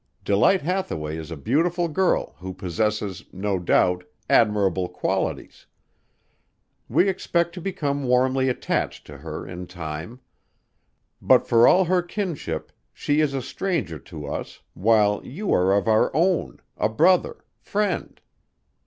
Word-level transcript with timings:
Delight 0.25 0.63
Hathaway 0.63 1.15
is 1.15 1.29
a 1.29 1.37
beautiful 1.37 1.87
girl 1.87 2.33
who 2.39 2.55
possesses, 2.55 3.23
no 3.31 3.59
doubt, 3.59 4.03
admirable 4.31 4.89
qualities. 4.89 5.67
We 6.89 7.07
expect 7.07 7.53
to 7.53 7.61
become 7.61 8.05
warmly 8.05 8.49
attached 8.49 9.05
to 9.05 9.19
her 9.19 9.45
in 9.45 9.67
time. 9.67 10.19
But 11.21 11.45
for 11.47 11.67
all 11.67 11.85
her 11.85 12.01
kinship 12.01 12.71
she 12.91 13.19
is 13.21 13.35
a 13.35 13.43
stranger 13.43 13.99
to 13.99 14.25
us 14.25 14.63
while 14.73 15.23
you 15.23 15.53
are 15.53 15.71
of 15.71 15.87
our 15.87 16.09
own 16.15 16.63
a 16.77 16.89
brother, 16.89 17.45
friend." 17.59 18.19